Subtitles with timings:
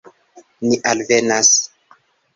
[0.67, 1.55] Ni alvenas.